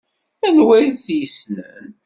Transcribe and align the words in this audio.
Anwa 0.47 0.73
ay 0.77 0.89
t-yessnen? 1.03 1.87